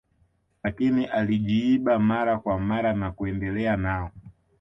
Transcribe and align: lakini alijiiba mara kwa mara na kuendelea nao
lakini 0.63 1.05
alijiiba 1.05 1.99
mara 1.99 2.39
kwa 2.39 2.59
mara 2.59 2.93
na 2.93 3.11
kuendelea 3.11 3.77
nao 3.77 4.11